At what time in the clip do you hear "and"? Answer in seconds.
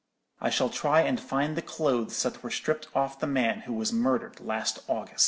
1.01-1.19